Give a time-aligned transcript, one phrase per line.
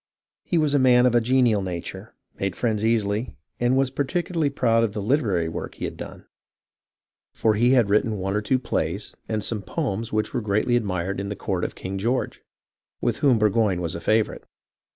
[0.43, 4.83] He was a man of a genial nature, made friends easily, and was particularly proud
[4.83, 6.25] of the literary work he had done,
[7.33, 11.19] for he had written one or two plays and some poems which were greatly admired
[11.19, 12.41] in the court of King George,
[12.99, 14.41] with whom Burgoyne was a favourite.